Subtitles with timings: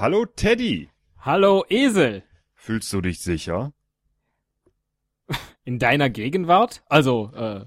[0.00, 0.90] Hallo Teddy.
[1.22, 2.22] Hallo Esel.
[2.54, 3.72] Fühlst du dich sicher?
[5.64, 6.84] In deiner Gegenwart?
[6.86, 7.66] Also, äh,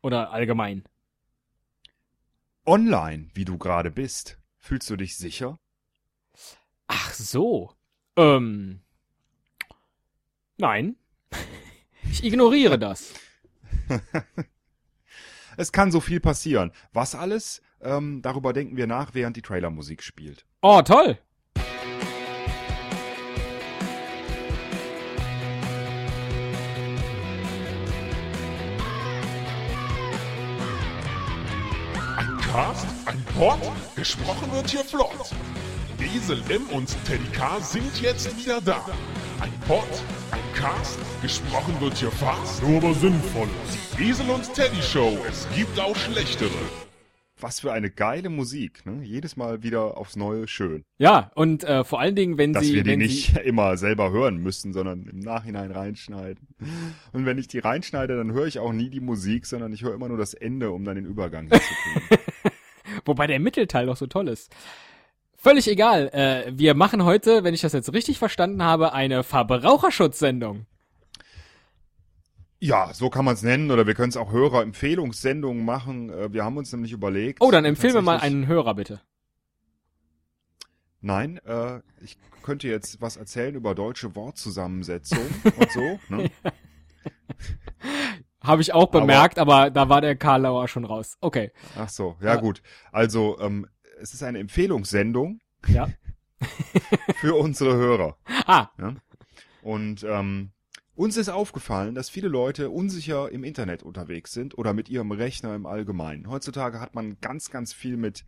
[0.00, 0.82] oder allgemein?
[2.64, 4.38] Online, wie du gerade bist.
[4.60, 5.58] Fühlst du dich sicher?
[6.86, 7.74] Ach so.
[8.16, 8.80] Ähm.
[10.56, 10.96] Nein.
[12.10, 13.12] Ich ignoriere das.
[15.58, 16.72] es kann so viel passieren.
[16.94, 17.62] Was alles?
[17.80, 20.46] Ähm, darüber denken wir nach, während die Trailermusik spielt.
[20.62, 21.18] Oh, toll.
[32.52, 33.58] Ein Cast, ein Pod,
[33.96, 35.30] gesprochen wird hier flott.
[35.98, 38.84] Esel M und Teddy K sind jetzt wieder da.
[39.40, 39.88] Ein Pod,
[40.32, 43.48] ein Cast, gesprochen wird hier fast, nur aber sinnvoll.
[43.98, 46.50] Die Esel und Teddy Show, es gibt auch schlechtere.
[47.42, 49.02] Was für eine geile Musik, ne?
[49.02, 50.84] Jedes Mal wieder aufs Neue schön.
[50.98, 52.74] Ja, und äh, vor allen Dingen, wenn Dass sie.
[52.74, 56.46] wir die wenn nicht sie, immer selber hören müssen, sondern im Nachhinein reinschneiden.
[57.12, 59.92] Und wenn ich die reinschneide, dann höre ich auch nie die Musik, sondern ich höre
[59.94, 62.18] immer nur das Ende, um dann den Übergang zu tun.
[63.04, 64.52] Wobei der Mittelteil doch so toll ist.
[65.36, 66.08] Völlig egal.
[66.12, 70.66] Äh, wir machen heute, wenn ich das jetzt richtig verstanden habe, eine Verbraucherschutzsendung.
[72.60, 76.10] Ja, so kann man es nennen, oder wir können es auch Hörerempfehlungssendungen machen.
[76.10, 77.40] Äh, Wir haben uns nämlich überlegt.
[77.40, 79.00] Oh, dann empfehlen wir mal einen Hörer, bitte.
[81.00, 85.18] Nein, äh, ich könnte jetzt was erzählen über deutsche Wortzusammensetzung
[85.58, 85.98] und so.
[86.08, 86.30] Ne?
[88.42, 91.16] Habe ich auch Aber- bemerkt, aber, da war der Karlauer schon raus.
[91.20, 91.52] Okay.
[91.76, 92.36] Ach so, ja Ja.
[92.36, 92.62] gut.
[92.90, 93.66] Also ähm,
[94.00, 95.88] es ist eine Empfehlungssendung Ja.
[97.20, 98.16] für unsere Hörer.
[98.46, 98.68] Ah,
[99.62, 100.50] Und ähm,
[100.94, 105.54] uns ist aufgefallen, dass viele Leute unsicher im Internet unterwegs sind oder mit ihrem Rechner
[105.54, 106.28] im Allgemeinen.
[106.28, 108.24] Heutzutage hat man ganz, ganz viel mit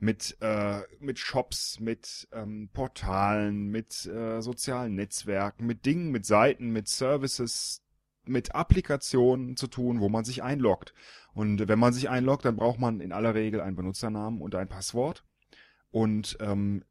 [0.00, 6.70] mit äh, mit Shops, mit ähm, Portalen, mit äh, sozialen Netzwerken, mit Dingen, mit Seiten,
[6.70, 7.82] mit Services,
[8.28, 10.94] mit Applikationen zu tun, wo man sich einloggt.
[11.34, 14.68] Und wenn man sich einloggt, dann braucht man in aller Regel einen Benutzernamen und ein
[14.68, 15.24] Passwort.
[15.90, 16.84] Und ähm,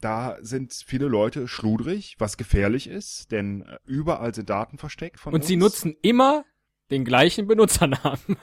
[0.00, 5.32] da sind viele Leute schludrig, was gefährlich ist, denn äh, überall sind Daten versteckt von
[5.32, 5.46] und uns.
[5.46, 6.44] sie nutzen immer
[6.90, 8.18] den gleichen Benutzernamen.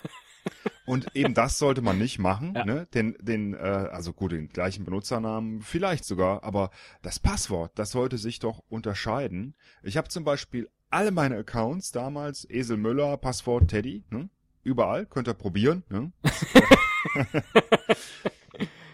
[0.85, 2.65] Und eben das sollte man nicht machen, Ja.
[2.65, 2.87] ne?
[2.93, 6.71] Den, den, äh, also gut, den gleichen Benutzernamen, vielleicht sogar, aber
[7.03, 9.53] das Passwort, das sollte sich doch unterscheiden.
[9.83, 14.29] Ich habe zum Beispiel alle meine Accounts damals, Esel Müller, Passwort Teddy, ne?
[14.63, 16.11] Überall, könnt ihr probieren, ne?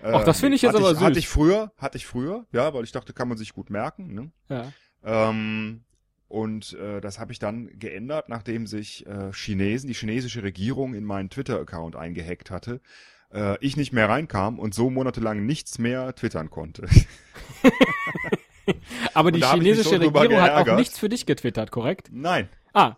[0.03, 1.23] Ach, das finde ich jetzt hatte aber ich, Hatte süß.
[1.23, 4.31] ich früher, hatte ich früher, ja, weil ich dachte, kann man sich gut merken, ne?
[4.49, 4.71] Ja.
[5.03, 5.83] Ähm,
[6.27, 11.03] und äh, das habe ich dann geändert, nachdem sich äh, Chinesen, die chinesische Regierung in
[11.03, 12.81] meinen Twitter-Account eingehackt hatte,
[13.33, 16.87] äh, ich nicht mehr reinkam und so monatelang nichts mehr twittern konnte.
[19.13, 22.09] Aber die chinesische Regierung hat auch nichts für dich getwittert, korrekt?
[22.11, 22.97] Nein, Ah,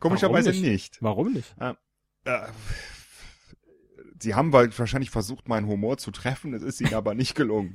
[0.00, 0.98] komischerweise Warum nicht.
[1.00, 1.54] warum nicht?
[2.24, 2.46] Äh,
[4.20, 7.72] sie haben wahrscheinlich versucht, meinen Humor zu treffen, es ist ihnen aber nicht gelungen.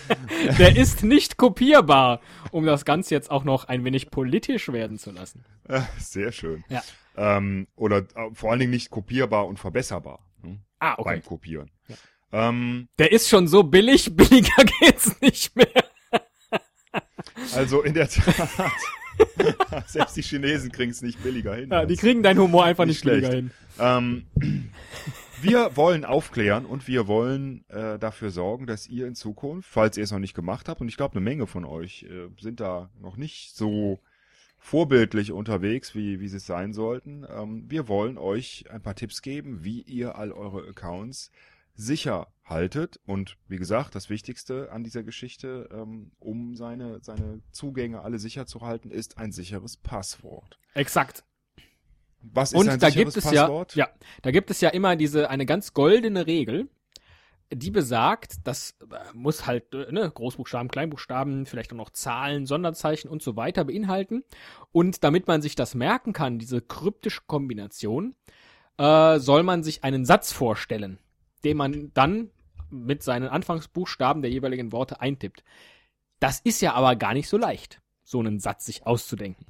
[0.58, 2.20] Der ist nicht kopierbar,
[2.50, 5.44] um das Ganze jetzt auch noch ein wenig politisch werden zu lassen.
[5.68, 6.64] Äh, Sehr schön.
[6.68, 6.82] Ja.
[7.16, 10.24] Ähm, oder äh, vor allen Dingen nicht kopierbar und verbesserbar.
[10.42, 10.58] Ne?
[10.78, 11.04] Ah, okay.
[11.04, 11.70] Beim Kopieren.
[12.32, 15.81] Ähm, Der ist schon so billig, billiger geht's nicht mehr.
[17.54, 18.48] Also in der Tat.
[19.86, 21.70] Selbst die Chinesen kriegen es nicht billiger hin.
[21.70, 23.50] Ja, die kriegen deinen Humor einfach Nicht nicht, billiger hin.
[23.78, 24.24] ähm,
[25.42, 30.04] wir wollen aufklären und wir wollen äh, dafür sorgen, dass ihr in Zukunft, falls ihr
[30.04, 32.90] es noch nicht gemacht habt, und ich glaube, eine Menge von euch äh, sind da
[33.00, 34.00] noch nicht so
[34.58, 37.26] vorbildlich unterwegs, wie, wie sie es sein sollten.
[37.36, 41.30] Ähm, wir wollen euch ein paar Tipps geben, wie ihr all eure Accounts
[41.74, 43.00] sicher haltet.
[43.06, 48.46] Und wie gesagt, das Wichtigste an dieser Geschichte, ähm, um seine, seine Zugänge alle sicher
[48.46, 50.58] zu halten, ist ein sicheres Passwort.
[50.74, 51.24] Exakt.
[52.20, 53.74] Was ist ein Und da sicheres gibt es Passwort?
[53.74, 56.68] ja, ja, da gibt es ja immer diese eine ganz goldene Regel,
[57.54, 63.10] die besagt, das äh, muss halt äh, ne, Großbuchstaben, Kleinbuchstaben, vielleicht auch noch Zahlen, Sonderzeichen
[63.10, 64.24] und so weiter beinhalten.
[64.72, 68.14] Und damit man sich das merken kann, diese kryptische Kombination,
[68.78, 70.98] äh, soll man sich einen Satz vorstellen,
[71.44, 72.30] den man dann
[72.70, 75.44] mit seinen Anfangsbuchstaben der jeweiligen Worte eintippt.
[76.20, 79.46] Das ist ja aber gar nicht so leicht, so einen Satz sich auszudenken.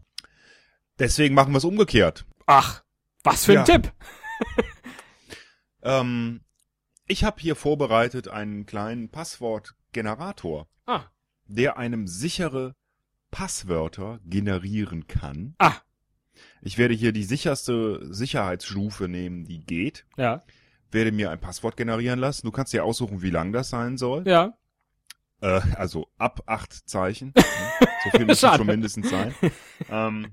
[0.99, 2.25] Deswegen machen wir es umgekehrt.
[2.47, 2.83] Ach,
[3.25, 3.65] was für ein Ja.
[3.65, 3.93] Tipp!
[5.83, 6.43] Ähm,
[7.06, 11.05] ich habe hier vorbereitet einen kleinen Passwortgenerator, Ah,
[11.47, 12.75] der einem sichere
[13.31, 15.55] Passwörter generieren kann.
[15.59, 15.75] ah,
[16.61, 20.06] Ich werde hier die sicherste Sicherheitsstufe nehmen, die geht.
[20.17, 20.43] ja,
[20.93, 22.47] Werde mir ein Passwort generieren lassen.
[22.47, 24.23] Du kannst dir aussuchen, wie lang das sein soll.
[24.27, 24.55] ja.
[25.41, 27.35] Äh, also ab acht Zeichen.
[28.05, 29.35] so viel muss es schon mindestens sein.
[29.91, 30.29] ähm,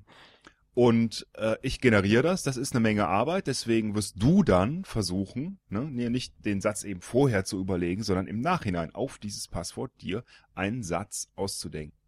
[0.76, 5.60] und äh, ich generiere das, das ist eine Menge Arbeit, deswegen wirst du dann versuchen,
[5.68, 10.24] ne, nicht den Satz eben vorher zu überlegen, sondern im Nachhinein auf dieses Passwort dir
[10.56, 11.99] einen Satz auszudenken.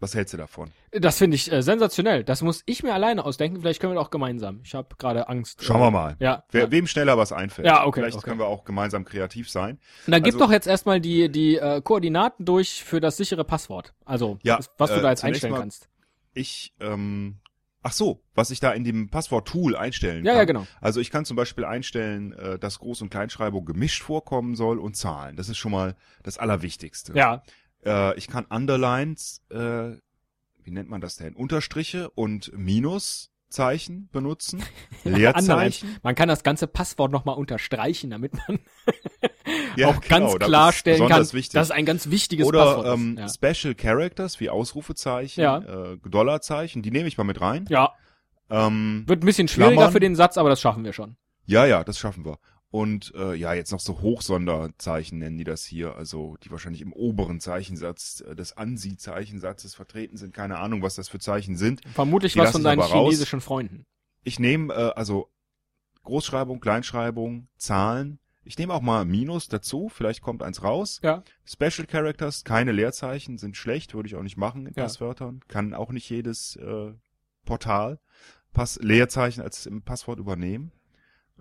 [0.00, 0.70] Was hältst du davon?
[0.92, 2.22] Das finde ich äh, sensationell.
[2.22, 3.60] Das muss ich mir alleine ausdenken.
[3.60, 4.60] Vielleicht können wir auch gemeinsam.
[4.62, 5.64] Ich habe gerade Angst.
[5.64, 6.16] Schauen wir mal.
[6.20, 6.44] Ja.
[6.52, 6.70] Wer, ja.
[6.70, 7.66] Wem schneller was einfällt.
[7.66, 8.24] Ja, okay, Vielleicht okay.
[8.26, 9.78] können wir auch gemeinsam kreativ sein.
[10.06, 13.42] Und dann gib also- doch jetzt erstmal die, die äh, Koordinaten durch für das sichere
[13.44, 13.92] Passwort.
[14.04, 15.88] Also, Ja, was, du äh, da jetzt zunächst einstellen mal- kannst.
[16.32, 17.38] Ich, ähm,
[17.82, 20.38] ach so, was ich da in dem Passwort-Tool einstellen Ja, kann.
[20.38, 20.66] ja, genau.
[20.80, 24.96] Also ich kann zum Beispiel einstellen, äh, dass Groß- und Kleinschreibung gemischt vorkommen soll und
[24.96, 25.34] Zahlen.
[25.34, 27.14] Das ist schon mal das Allerwichtigste.
[27.14, 27.42] Ja.
[27.84, 29.92] Äh, ich kann Underlines, äh,
[30.64, 31.34] wie nennt man das denn?
[31.34, 34.62] Unterstriche und Minuszeichen benutzen.
[35.04, 35.96] Leerzeichen.
[36.02, 38.58] Man kann das ganze Passwort nochmal unterstreichen, damit man
[39.76, 41.52] Ja, auch ganz genau, das klarstellen ist kann, wichtig.
[41.54, 43.36] dass es ein ganz wichtiges Oder Passwort ähm, ist.
[43.42, 45.58] Special Characters wie Ausrufezeichen, Ja.
[45.58, 47.64] äh, Dollarzeichen, die nehme ich mal mit rein.
[47.68, 47.94] Ja.
[48.50, 49.92] ja, Ähm, wird ein bisschen schwieriger Klammern.
[49.92, 51.16] für den Satz, aber das schaffen wir schon.
[51.46, 52.38] Ja, ja, das schaffen wir.
[52.70, 56.92] Und äh, ja, jetzt noch so Hochsonderzeichen nennen die das hier, also die wahrscheinlich im
[56.92, 60.34] oberen Zeichensatz äh, des Ansieh-Zeichensatzes vertreten sind.
[60.34, 61.80] Keine Ahnung, was das für Zeichen sind.
[61.94, 63.86] Vermutlich Die was von deinen chinesischen Freunden.
[64.22, 65.30] Ich nehme äh, also
[66.02, 68.18] Großschreibung, Kleinschreibung, Zahlen.
[68.44, 71.00] Ich nehme auch mal Minus dazu, vielleicht kommt eins raus.
[71.02, 71.22] Ja.
[71.44, 74.84] Special Characters, keine Leerzeichen, sind schlecht, würde ich auch nicht machen in Ja.
[74.84, 75.40] Passwörtern.
[75.48, 76.92] Kann auch nicht jedes äh,
[77.44, 77.98] Portal
[78.52, 80.72] Pass Leerzeichen als im Passwort übernehmen.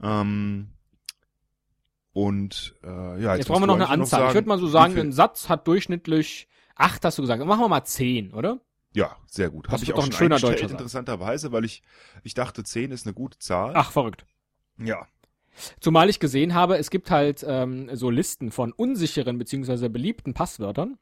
[0.01, 0.71] Ähm,
[2.17, 4.29] und äh, ja, Jetzt, brauchen wir noch eine Anzahl.
[4.29, 7.45] ich würde mal so sagen, ein Satz hat durchschnittlich acht, hast du gesagt.
[7.45, 8.59] Machen wir mal zehn, oder?
[8.95, 9.67] Ja, sehr gut.
[9.67, 11.83] Das Habe ich auch ein schon schöner deutscher interessanterweise, weil ich
[12.23, 13.73] ich dachte, 10 ist eine gute Zahl.
[13.75, 14.25] Ach, verrückt.
[14.79, 15.05] Ja.
[15.79, 20.97] Zumal ich gesehen habe, es gibt halt ähm, so Listen von unsicheren beziehungsweise beliebten Passwörtern.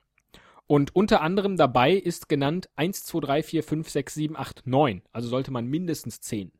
[0.67, 5.01] Und unter anderem dabei ist genannt 1, 2, 3, 4, 5, 6, 7, 8, 9.
[5.13, 6.51] Also sollte man mindestens 10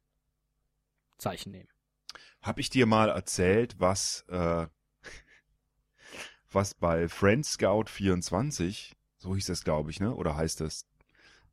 [1.18, 1.68] Zeichen nehmen.
[2.46, 4.68] Hab ich dir mal erzählt, was, äh,
[6.52, 10.14] was bei Friend Scout 24, so hieß das, glaube ich, ne?
[10.14, 10.86] Oder heißt das,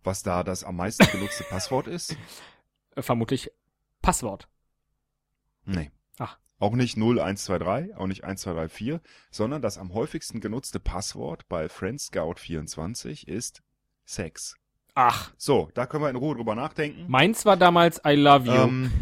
[0.04, 2.14] was da das am meisten benutzte Passwort ist?
[2.94, 3.50] Äh, vermutlich
[4.02, 4.48] Passwort.
[5.64, 5.90] Nee.
[6.18, 6.36] Ach.
[6.58, 9.00] Auch nicht 0123, auch nicht 1234,
[9.30, 13.62] sondern das am häufigsten genutzte Passwort bei Friend Scout 24 ist
[14.04, 14.56] Sex.
[14.94, 17.06] Ach, So, da können wir in Ruhe drüber nachdenken.
[17.08, 18.52] meins war damals I love you.
[18.52, 18.92] Ähm,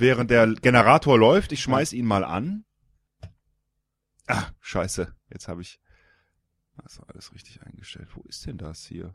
[0.00, 2.64] während der Generator läuft, ich schmeiß ihn mal an.
[4.26, 5.14] Ah, scheiße.
[5.30, 5.80] Jetzt habe ich
[6.76, 8.08] also alles richtig eingestellt.
[8.14, 9.12] Wo ist denn das hier?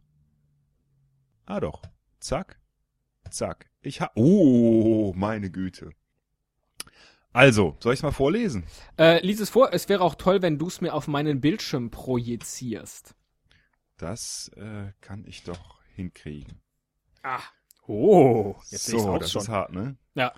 [1.46, 1.84] Ah doch.
[2.20, 2.60] Zack.
[3.30, 3.70] Zack.
[3.82, 4.12] Ich hab.
[4.16, 5.92] Oh, meine Güte.
[7.34, 8.64] Also, soll ich mal vorlesen?
[8.98, 11.92] Äh, lies es vor, es wäre auch toll, wenn du es mir auf meinen Bildschirm
[11.92, 13.14] projizierst.
[13.98, 16.62] Das äh, kann ich doch hinkriegen.
[17.24, 17.42] Ah.
[17.88, 19.42] Oh, jetzt so, das schon.
[19.42, 19.98] ist hart, ne?
[20.16, 20.34] Ja.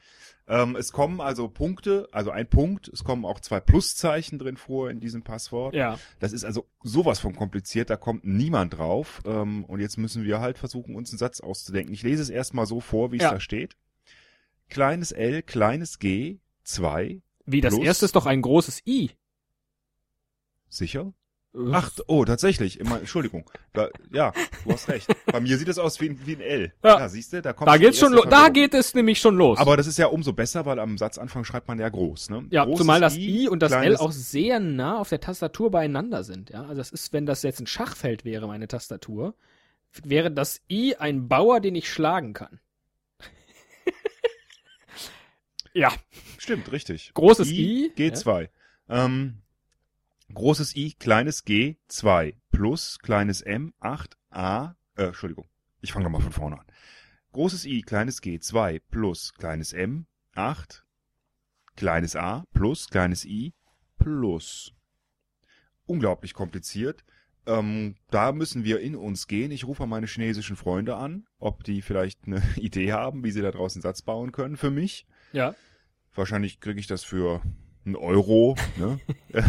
[0.50, 4.90] Ähm, es kommen also Punkte, also ein Punkt, es kommen auch zwei Pluszeichen drin vor
[4.90, 5.76] in diesem Passwort.
[5.76, 6.00] Ja.
[6.20, 9.22] Das ist also sowas von kompliziert, da kommt niemand drauf.
[9.26, 11.94] Ähm, und jetzt müssen wir halt versuchen, uns einen Satz auszudenken.
[11.94, 13.32] Ich lese es erstmal so vor, wie es Ja.
[13.32, 13.76] da steht.
[14.70, 19.12] Kleines L, kleines G, 2, Wie, das erste ist doch ein großes I.
[20.70, 21.14] sicher?
[21.71, 22.80] Ach, oh, tatsächlich.
[22.80, 23.50] Immer, Entschuldigung.
[23.74, 24.33] Da, ja,
[24.63, 25.07] du hast recht.
[25.26, 26.73] Bei mir sieht es aus wie, ein- wie ein L.
[26.83, 27.07] Ja.
[27.09, 28.16] siehst du, da kommt da geht's schon.
[28.30, 29.57] Da geht es nämlich schon los.
[29.57, 32.45] Aber das ist ja umso besser, weil am Satzanfang schreibt man ja groß, ne?
[32.52, 36.23] ja, Großes zumal das I, und das L auch sehr nah auf der Tastatur beieinander
[36.23, 36.52] sind.
[36.52, 39.35] Ja, also das ist, wenn das jetzt ein Schachfeld wäre, meine Tastatur,
[40.04, 42.59] wäre das I ein Bauer, den ich schlagen kann.
[45.73, 45.92] ja,
[46.37, 47.11] Stimmt, richtig.
[47.14, 48.49] Großes I, G2.
[48.90, 49.40] Ähm,
[50.34, 52.38] großes I, kleines G, 2.
[52.52, 55.46] Plus, kleines M, 8, A, äh, Entschuldigung.
[55.81, 56.66] Ich fange nochmal von vorne an.
[57.34, 58.80] Großes I, kleines G, 2.
[58.90, 60.84] Plus, kleines M, 8.
[61.76, 63.54] Kleines A, plus, kleines I,
[64.00, 64.74] plus.
[65.86, 67.04] Unglaublich kompliziert.
[67.46, 69.52] Ähm, da müssen wir in uns gehen.
[69.52, 73.52] Ich rufe meine chinesischen Freunde an, ob die vielleicht eine Idee haben, wie sie da
[73.52, 75.06] draußen Satz bauen können für mich.
[75.31, 75.56] ja.
[76.14, 77.44] Wahrscheinlich kriege ich das für
[77.88, 78.56] einen Euro.
[78.78, 79.00] Ne?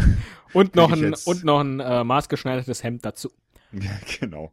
[0.53, 3.29] Und noch ein, jetzt- und noch ein äh, maßgeschneidertes Hemd dazu.
[3.71, 4.51] ja, genau.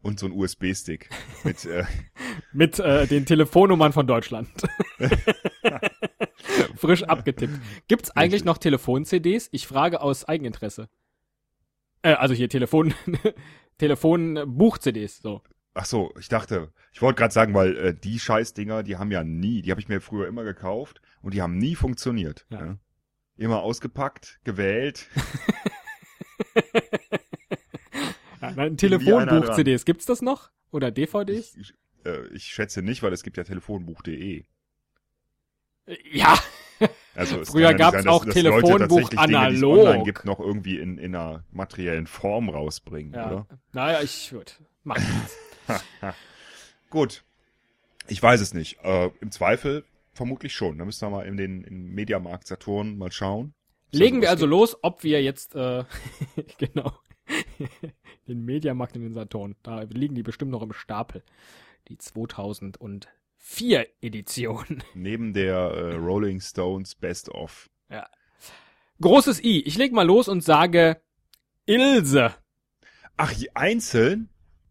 [0.00, 1.10] Und so ein USB-Stick
[1.42, 1.84] mit äh,
[2.54, 4.48] Mit äh, den Telefonnummern von Deutschland.
[6.76, 7.60] Frisch abgetippt.
[7.88, 8.46] Gibt's eigentlich Richtig.
[8.46, 9.50] noch Telefon-CDs?
[9.52, 10.88] Ich frage aus Eigeninteresse.
[12.00, 12.94] Äh, also hier Telefon,
[13.78, 15.42] Telefon-Buch-CDs, so.
[15.74, 19.24] Ach so, ich dachte, ich wollte gerade sagen, weil äh, die Scheißdinger, die haben ja
[19.24, 22.46] nie, die habe ich mir früher immer gekauft und die haben nie funktioniert.
[22.48, 22.62] Ja.
[22.62, 22.78] Ne?
[23.36, 25.08] Immer ausgepackt, gewählt.
[28.40, 29.84] Einer Telefonbuch-CDs.
[29.84, 30.50] Gibt's das noch?
[30.70, 31.56] Oder DVDs?
[31.56, 31.74] Ich,
[32.04, 34.44] äh, ich schätze nicht, weil es gibt ja telefonbuch.de.
[36.12, 36.38] Ja.
[37.14, 39.78] Also es Früher sein, dass- auch dass Leute Telefonbuch tatsächlich Dinge, es analog.
[39.78, 43.26] online gibt, noch irgendwie in, in einer materiellen Form rausbringen, ja.
[43.26, 43.46] oder?
[43.72, 44.52] Naja, ich würde.
[44.82, 44.98] Mach.
[46.90, 47.24] Gut.
[48.06, 48.78] Ich weiß es nicht.
[48.82, 50.78] Äh, Im Zweifel vermutlich schon.
[50.78, 53.54] Da müssen wir mal in den in Mediamarkt Saturn mal schauen.
[53.92, 55.84] Legen wir also los, ob wir jetzt, äh,
[56.58, 56.92] genau,
[58.28, 59.56] den Mediamarkt in den Saturn.
[59.62, 61.22] Da liegen die bestimmt noch im Stapel.
[61.88, 64.82] Die 2004 Edition.
[64.94, 67.70] Neben der äh, Rolling Stones Best of.
[69.00, 69.60] Großes I.
[69.62, 71.00] Ich leg mal los und sage
[71.66, 72.32] Ilse.
[73.16, 74.28] Ach, je- einzeln?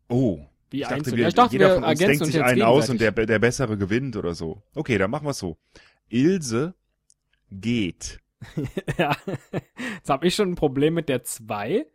[0.07, 0.45] Oh.
[0.73, 2.99] Wie ich dachte, wir, ja, ich dachte, jeder von uns denkt sich einen aus und
[2.99, 4.63] der, der bessere gewinnt oder so.
[4.73, 5.59] Okay, dann machen wir es so.
[6.09, 6.73] Ilse
[7.51, 8.19] geht.
[8.97, 9.15] ja.
[9.97, 11.85] Jetzt habe ich schon ein Problem mit der 2.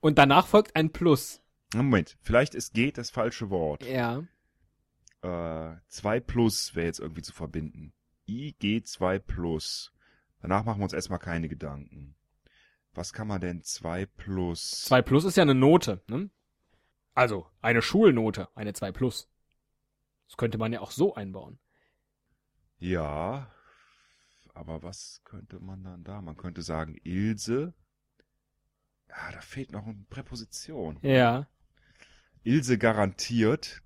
[0.00, 1.42] Und danach folgt ein Plus.
[1.76, 3.86] Moment, vielleicht ist geht das falsche Wort.
[3.86, 4.24] Ja.
[5.22, 7.92] Äh, 2 plus wäre jetzt irgendwie zu verbinden.
[8.28, 9.92] IG2 plus.
[10.42, 12.16] Danach machen wir uns erstmal keine Gedanken.
[12.94, 14.82] Was kann man denn 2 plus?
[14.86, 16.30] 2 Plus ist ja eine Note, ne?
[17.14, 19.28] Also, eine Schulnote, eine 2 Plus.
[20.26, 21.58] Das könnte man ja auch so einbauen.
[22.78, 23.50] Ja.
[24.52, 26.20] Aber was könnte man dann da?
[26.20, 27.74] Man könnte sagen Ilse.
[29.08, 30.98] Ja, da fehlt noch eine Präposition.
[31.02, 31.48] Ja.
[32.42, 33.82] Ilse garantiert.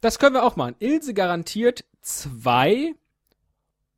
[0.00, 0.76] Das können wir auch machen.
[0.78, 2.94] Ilse garantiert zwei.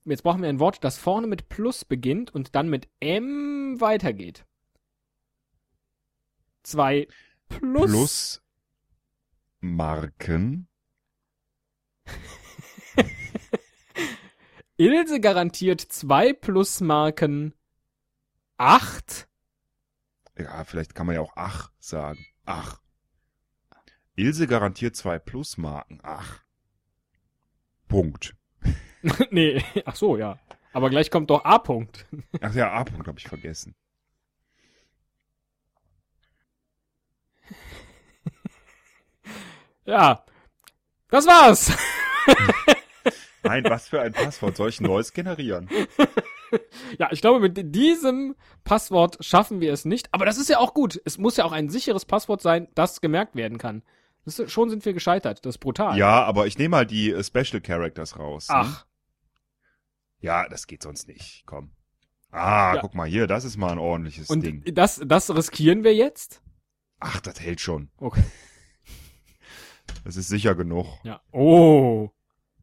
[0.04, 4.44] Jetzt brauchen wir ein Wort, das vorne mit Plus beginnt und dann mit M weitergeht.
[6.62, 7.08] Zwei
[7.58, 7.90] Plus.
[7.90, 8.42] Plus
[9.60, 10.68] Marken.
[14.76, 17.54] Ilse garantiert zwei Plusmarken.
[18.56, 19.28] Acht.
[20.36, 22.26] Ja, vielleicht kann man ja auch ach sagen.
[22.44, 22.80] Ach.
[24.16, 26.00] Ilse garantiert zwei Plusmarken.
[26.02, 26.42] Ach.
[27.88, 28.34] Punkt.
[29.30, 30.38] nee, ach so, ja.
[30.72, 32.06] Aber gleich kommt doch A-Punkt.
[32.40, 33.74] Ach ja, A-Punkt habe ich vergessen.
[39.84, 40.24] Ja.
[41.08, 41.72] Das war's.
[43.42, 45.68] Nein, was für ein Passwort soll ich ein neues generieren?
[46.98, 50.12] Ja, ich glaube, mit diesem Passwort schaffen wir es nicht.
[50.12, 51.00] Aber das ist ja auch gut.
[51.06, 53.82] Es muss ja auch ein sicheres Passwort sein, das gemerkt werden kann.
[54.26, 55.46] Das ist, schon sind wir gescheitert.
[55.46, 55.96] Das ist brutal.
[55.96, 58.50] Ja, aber ich nehme mal die äh, Special Characters raus.
[58.50, 58.54] ne?
[58.56, 58.86] Ach,
[60.20, 61.42] Ja, das geht sonst nicht.
[61.46, 61.72] Komm.
[62.30, 62.80] Ah, Ja.
[62.82, 64.62] guck mal hier, das ist mal ein ordentliches und Ding.
[64.74, 66.42] das, das riskieren wir jetzt?
[67.00, 67.88] Ach, das hält schon.
[67.96, 68.24] Okay.
[70.04, 70.86] Das ist sicher genug.
[71.04, 71.20] Ja.
[71.32, 72.10] Oh.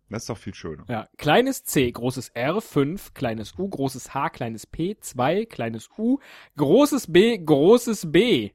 [0.09, 0.85] Das ist doch viel schöner.
[0.87, 1.07] Ja.
[1.17, 6.19] Kleines C, großes R, 5, kleines U, großes H, kleines P, 2, kleines U,
[6.57, 8.51] großes B, großes B.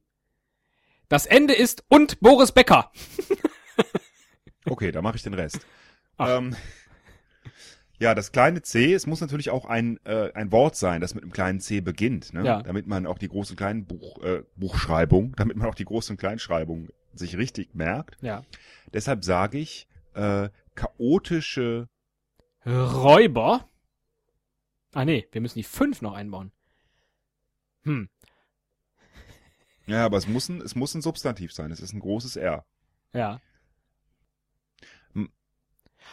[1.09, 2.91] Das Ende ist und Boris Becker.
[4.67, 5.61] Okay, da mache ich den Rest.
[6.19, 6.57] Ähm,
[7.99, 11.23] ja, das kleine C, es muss natürlich auch ein, äh, ein Wort sein, das mit
[11.23, 12.45] einem kleinen C beginnt, ne?
[12.45, 12.63] Ja.
[12.63, 16.13] damit man auch die große und kleinen Buch, äh, Buchschreibung, damit man auch die große
[16.13, 18.17] und Kleinschreibung sich richtig merkt.
[18.23, 18.45] Ja.
[18.93, 21.89] Deshalb sage ich äh, chaotische,
[22.67, 23.69] Räuber.
[24.93, 26.53] Ah nee, wir müssen die 5 noch einbauen.
[27.83, 28.09] Hm.
[29.87, 32.65] ja, aber es muss ein, es muss ein Substantiv sein, es ist ein großes R.
[33.13, 33.43] Ja.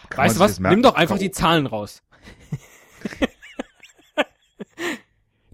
[0.09, 0.59] Kann man weißt du was?
[0.59, 2.03] Nimm doch einfach Chao- die Zahlen raus.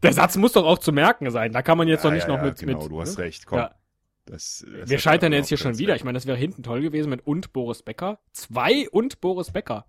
[0.03, 1.51] Der Satz muss doch auch zu merken sein.
[1.51, 2.59] Da kann man jetzt ja, doch nicht ja, noch ja, mit.
[2.59, 3.23] genau, mit du hast ne?
[3.23, 3.59] recht, komm.
[3.59, 3.75] Ja.
[4.27, 5.95] Das, das Wir scheitern jetzt auch hier schon wieder.
[5.95, 8.19] Ich meine, das wäre hinten toll gewesen mit und Boris Becker.
[8.33, 9.85] Zwei und Boris Becker.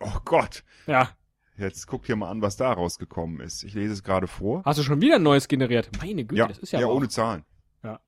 [0.00, 1.10] Oh Gott, Ja.
[1.56, 3.64] jetzt guck dir mal an, was da rausgekommen ist.
[3.64, 4.62] Ich lese es gerade vor.
[4.64, 5.90] Hast du schon wieder ein neues generiert?
[6.00, 7.44] Meine Güte, ja, das ist ja, ja aber ohne auch- Zahlen.
[7.82, 8.00] Ja.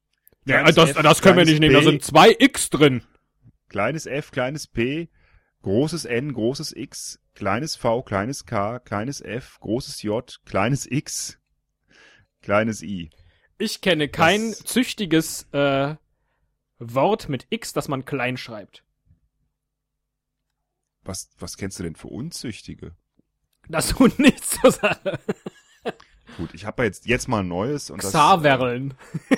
[0.47, 1.75] Kleines Ja, das, F, das können wir nicht nehmen.
[1.75, 3.03] Da sind zwei X drin.
[3.69, 5.09] Kleines f, kleines p,
[5.63, 11.39] großes N, großes X, kleines V, kleines K, kleines F, großes J, kleines X,
[12.43, 13.11] kleines I.
[13.63, 15.95] Ich kenne kein Das- züchtiges äh,
[16.81, 18.83] Wort mit X, das man klein schreibt.
[21.05, 22.97] Was, was kennst du denn für Unzüchtige?
[23.69, 25.21] Das tut nichts zur Sache.
[26.39, 27.91] Gut, ich habe jetzt, jetzt mal ein neues.
[27.91, 28.95] Und das, Xaverln.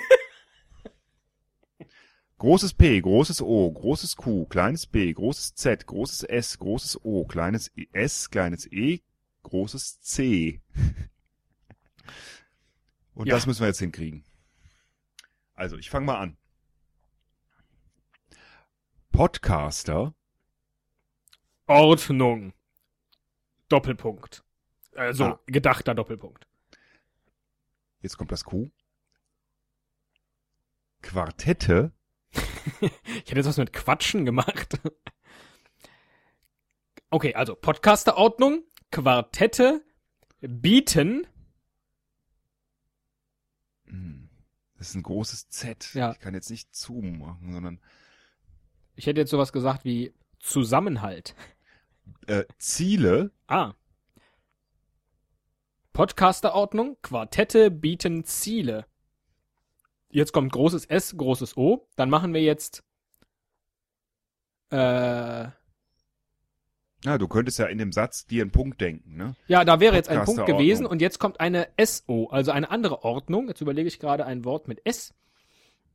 [2.38, 7.70] Großes P, großes O, großes Q, kleines b, großes Z, großes S, großes O, kleines
[7.76, 9.00] I- S, kleines E,
[9.42, 10.62] großes C.
[13.14, 13.34] Und Ja.
[13.34, 14.24] das müssen wir jetzt hinkriegen.
[15.54, 16.36] Also, ich fange mal an.
[19.12, 20.14] Podcaster,
[21.66, 22.52] Ordnung.
[23.68, 24.44] Doppelpunkt.
[24.94, 25.40] Also, Ah.
[25.46, 26.46] gedachter Doppelpunkt.
[28.00, 28.70] jetzt kommt das Q.
[31.02, 31.92] Quartette?
[32.80, 34.78] Ich hätte jetzt was mit Quatschen gemacht.
[37.10, 39.84] Okay, also Podcasterordnung, Quartette
[40.40, 41.26] bieten.
[43.86, 44.28] Hm,
[44.76, 45.94] Das ist ein großes Z.
[45.94, 46.12] Ja.
[46.12, 47.80] Ich kann jetzt nicht Zoom machen, sondern
[48.96, 51.34] Ich hätte jetzt sowas gesagt wie Zusammenhalt.
[52.26, 53.30] äh, Ziele.
[53.46, 53.74] Ah.
[55.92, 58.86] Podcasterordnung, Quartette bieten Ziele.
[60.10, 61.88] Jetzt kommt großes S, großes O.
[61.96, 62.82] Dann machen wir jetzt
[64.70, 65.48] äh,
[67.04, 69.36] Ja, du könntest ja in dem Satz dir einen Punkt denken, ne?
[69.46, 73.04] Ja, da wäre jetzt ein Punkt gewesen und jetzt kommt eine SO, also eine andere
[73.04, 73.48] Ordnung.
[73.48, 75.12] Jetzt überlege ich gerade ein Wort mit S.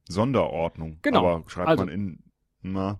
[0.07, 0.99] Sonderordnung.
[1.01, 1.19] Genau.
[1.25, 1.85] Aber schreibt Also.
[1.85, 2.19] man in,
[2.61, 2.99] na,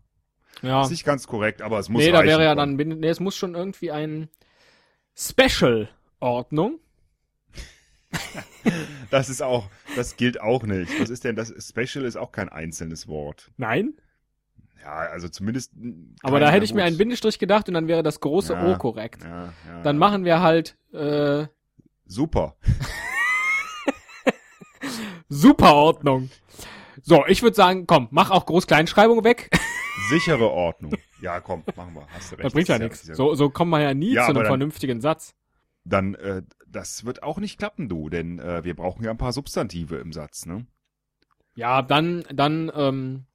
[0.62, 0.82] Ja.
[0.84, 3.20] ist nicht ganz korrekt, aber es muss Nee, da reichen wäre ja dann, nee, es
[3.20, 4.30] muss schon irgendwie ein
[5.16, 6.80] Special-Ordnung.
[9.12, 11.00] Das ist auch, das gilt auch nicht.
[11.00, 11.52] Was ist denn das?
[11.68, 13.50] Special ist auch kein einzelnes Wort.
[13.58, 13.94] Nein.
[14.82, 15.74] Ja, also zumindest.
[16.24, 18.74] Aber da hätte ich mir einen Bindestrich gedacht und dann wäre das große Ja.
[18.74, 19.24] O korrekt.
[19.24, 20.00] Ja, ja, Dann ja.
[20.00, 21.46] machen wir halt äh,
[22.06, 22.56] Super.
[25.30, 26.30] Superordnung.
[27.02, 29.50] So, ich würde sagen, komm, mach auch Groß-Kleinschreibung weg.
[30.10, 30.94] Sichere Ordnung.
[31.22, 32.08] Ja, komm, machen wir.
[32.10, 32.46] Hast du recht.
[32.46, 33.04] Das bringt ja ist nichts.
[33.18, 35.36] So, so kommen wir ja nie Ja, zu einem dann- vernünftigen Satz.
[35.86, 39.34] Dann, äh, das wird auch nicht klappen, du, denn äh, wir brauchen ja ein paar
[39.34, 40.66] Substantive im Satz, ne?
[41.56, 43.26] Ja, dann, dann, ähm,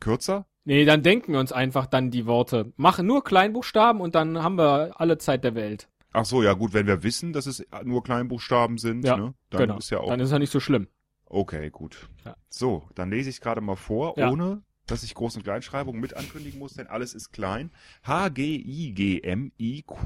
[0.00, 0.46] Kürzer?
[0.64, 2.72] nee, dann denken wir uns einfach dann die Worte.
[2.76, 5.88] Mach nur Kleinbuchstaben und dann haben wir alle Zeit der Welt.
[6.12, 9.34] Ach so, ja gut, wenn wir wissen, dass es nur Kleinbuchstaben sind, Ja, ne?
[9.50, 9.78] Dann genau.
[9.78, 10.88] ist ja auch Dann ist ja nicht so schlimm.
[11.26, 12.08] Okay, gut.
[12.24, 12.36] Ja.
[12.48, 14.30] So, dann lese ich gerade mal vor, Ja.
[14.30, 17.70] ohne dass ich Groß- und Kleinschreibung mit ankündigen muss, denn alles ist klein.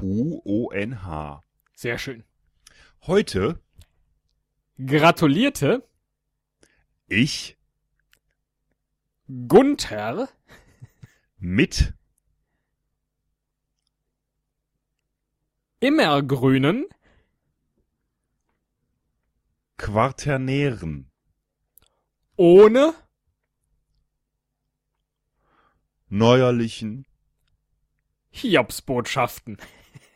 [0.01, 1.41] H-G-I-G-M-I-Q-O-N-H.
[1.73, 2.23] Sehr schön.
[3.07, 3.59] Heute
[4.83, 5.83] Gratulierte
[7.07, 7.57] ich
[9.47, 10.27] Gunther
[11.37, 11.93] mit
[15.79, 16.85] Immergrünen
[19.77, 21.09] Quaternären
[22.35, 22.93] ohne
[26.09, 27.07] neuerlichen
[28.31, 29.57] Hiobsbotschaften.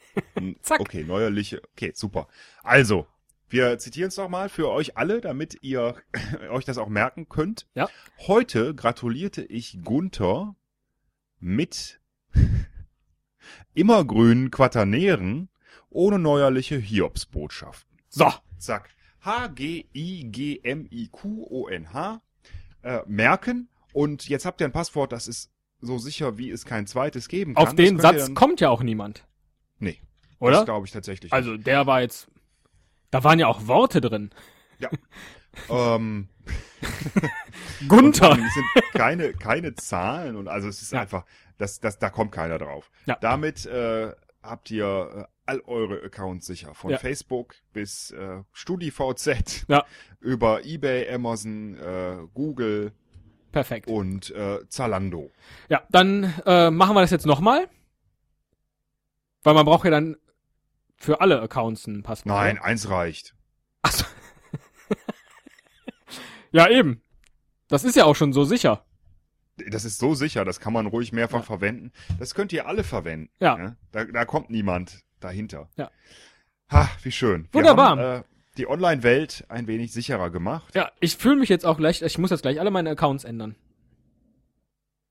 [0.62, 0.82] Zack.
[0.82, 1.62] Okay, neuerliche.
[1.72, 2.28] Okay, super.
[2.64, 3.08] Also,
[3.50, 5.96] wir zitieren es nochmal für euch alle, damit ihr
[6.50, 7.68] euch das auch merken könnt.
[7.76, 7.90] Ja.
[8.28, 10.56] Heute gratulierte ich Gunther
[11.40, 12.02] mit
[13.74, 15.50] immergrünen Quaternären
[15.90, 17.98] ohne neuerliche Hiobsbotschaften.
[18.10, 18.90] So, Zack.
[19.22, 22.22] H-G-I-G-M-I-Q-O-N-H.
[22.84, 23.70] Äh, merken.
[23.94, 27.56] Und jetzt habt ihr ein Passwort, das ist so sicher, wie es kein zweites geben
[27.56, 27.64] kann.
[27.64, 29.26] auf Das den Satz kommt ja auch niemand.
[29.80, 30.00] Nee.
[30.40, 30.66] Das Oder?
[30.66, 31.32] glaube ich tatsächlich.
[31.32, 31.34] nicht.
[31.34, 32.28] Also der war jetzt.
[33.16, 34.30] Da waren ja auch Worte drin.
[35.70, 36.28] Ähm,
[37.88, 38.32] Gunther.
[38.32, 41.00] Es sind keine, keine Zahlen und also es ist Ja.
[41.00, 41.24] einfach,
[41.58, 42.92] das, das, da kommt keiner drauf.
[43.06, 43.18] Ja.
[43.22, 44.12] Damit äh,
[44.44, 46.74] habt ihr äh, all eure Accounts sicher.
[46.74, 46.98] Von Ja.
[46.98, 49.86] Facebook bis äh, StudiVZ Ja.
[50.20, 52.92] über Ebay, Amazon, äh, Google
[53.54, 53.88] Perfekt.
[53.88, 55.32] und äh, Zalando.
[55.70, 57.70] Ja, dann äh, machen wir das jetzt nochmal.
[59.44, 60.18] Weil man braucht ja dann
[60.98, 62.36] für alle Accounts ein Passwort.
[62.36, 62.66] Nein, oder?
[62.66, 63.36] eins reicht.
[63.82, 64.06] Ach so.
[66.52, 67.02] ja, eben.
[67.68, 68.86] Das ist ja auch schon so sicher.
[69.70, 71.44] Das ist so sicher, das kann man ruhig mehrfach Ja.
[71.46, 71.92] verwenden.
[72.20, 73.30] Das könnt ihr alle verwenden.
[73.40, 73.56] Ja.
[73.58, 73.78] ne?
[73.92, 75.70] Da, da kommt niemand dahinter.
[75.78, 75.90] Ja.
[76.72, 77.48] Ha, wie schön.
[77.54, 77.92] Wunderbar.
[77.92, 78.24] Haben, äh,
[78.58, 80.74] die Online-Welt ein wenig sicherer gemacht.
[80.76, 83.56] Ja, ich fühle mich jetzt auch gleich, ich muss jetzt gleich alle meine Accounts ändern.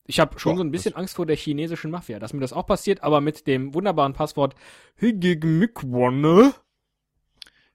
[0.07, 2.53] Ich habe schon Boah, so ein bisschen Angst vor der chinesischen Mafia, dass mir das
[2.53, 4.55] auch passiert, aber mit dem wunderbaren Passwort
[5.01, 6.53] Higigmikwanne.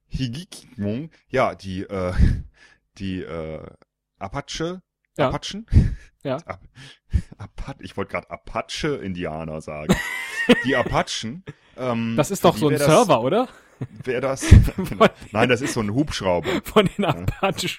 [0.08, 2.14] Higikmung, ja, die, äh,
[2.98, 3.66] die, äh,
[4.18, 4.82] Apache,
[5.18, 5.30] Ja.
[5.30, 5.66] Apachen?
[6.22, 6.36] Ja.
[6.46, 6.60] Ap
[7.38, 9.96] Apat ich wollte gerade Apache-Indianer sagen.
[10.66, 11.46] die Apachen,
[11.78, 13.48] ähm, Das ist doch so ein wär das- Server, oder?
[14.04, 14.46] Wäre das,
[15.32, 17.70] nein, das ist so ein Hubschrauber Von den Apachen.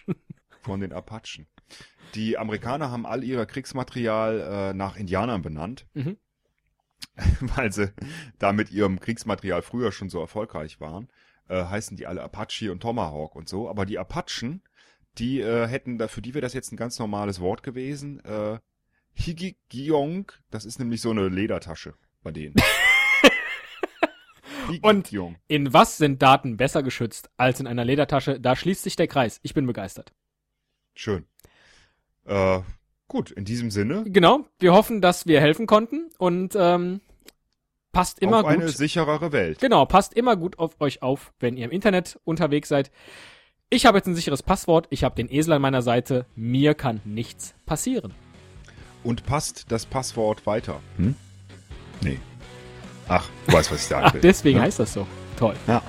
[0.61, 1.47] Von den Apachen.
[2.15, 6.17] Die Amerikaner haben all ihr Kriegsmaterial äh, nach Indianern benannt, Mhm.
[7.41, 7.93] weil sie
[8.39, 11.09] da mit ihrem Kriegsmaterial früher schon so erfolgreich waren.
[11.49, 13.69] Äh, heißen die alle Apache und Tomahawk und so.
[13.69, 14.63] Aber die Apachen,
[15.19, 18.21] die äh, hätten, da, für die wäre das jetzt ein ganz normales Wort gewesen.
[18.25, 18.59] Äh,
[19.15, 22.55] Higigyong, das ist nämlich so eine Ledertasche bei denen.
[24.83, 25.13] Und-.
[25.49, 28.41] In was sind Daten besser geschützt als in einer Ledertasche?
[28.41, 29.41] Da schließt sich der Kreis.
[29.43, 30.13] Ich bin begeistert.
[31.01, 31.25] Schön.
[32.27, 32.61] Äh,
[33.09, 34.45] gut, in diesem Sinne, Genau.
[34.59, 37.01] Wir hoffen, dass wir helfen konnten und ähm,
[37.91, 38.77] passt immer auf eine gut.
[38.77, 39.61] sicherere Welt.
[39.61, 42.91] Genau, passt immer gut auf euch auf, wenn ihr im Internet unterwegs seid.
[43.71, 47.01] Ich habe jetzt ein sicheres Passwort, ich habe den Esel an meiner Seite, mir kann
[47.07, 48.13] nichts passieren.
[49.03, 50.81] Und passt das Passwort weiter?
[50.99, 51.15] Hm?
[52.03, 52.19] Nee.
[53.09, 54.21] Ach, du weißt, was ich sagen Ach, will.
[54.21, 54.65] deswegen Ja.
[54.65, 55.07] heißt das so.
[55.39, 55.57] Toll.
[55.67, 55.83] Ja.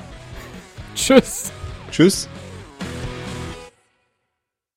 [0.95, 1.51] Tschüss.
[1.91, 2.29] Tschüss.